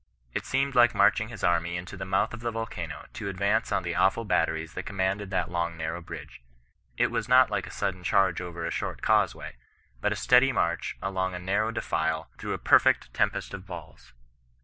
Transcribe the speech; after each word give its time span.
It 0.33 0.47
seemed 0.47 0.73
like 0.73 0.95
marching 0.95 1.27
his 1.29 1.43
army 1.43 1.77
into 1.77 1.95
the 1.95 2.07
mouth 2.07 2.33
of 2.33 2.39
the 2.39 2.49
volcano 2.49 3.05
to 3.13 3.29
advance 3.29 3.71
on 3.71 3.83
the 3.83 3.93
awful 3.93 4.25
batteries 4.25 4.73
that 4.73 4.81
commanded 4.87 5.29
that 5.29 5.51
long 5.51 5.77
narrow 5.77 6.01
bridge. 6.01 6.41
It 6.97 7.11
was 7.11 7.29
not 7.29 7.51
like 7.51 7.67
a 7.67 7.69
sudden 7.71 8.03
charge 8.03 8.41
over 8.41 8.65
a 8.65 8.71
short 8.71 9.03
causeway; 9.03 9.57
but 9.99 10.11
a 10.11 10.15
steady 10.15 10.51
march 10.51 10.97
along 11.03 11.35
a 11.35 11.39
narrow 11.39 11.69
defile, 11.69 12.31
through 12.39 12.53
a 12.53 12.57
per 12.57 12.79
fect 12.79 13.13
tempest 13.13 13.53
of 13.53 13.67
balls. 13.67 14.13